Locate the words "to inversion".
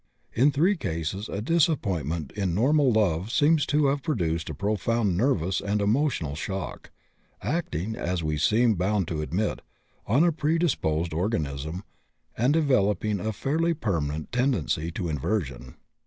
14.89-15.75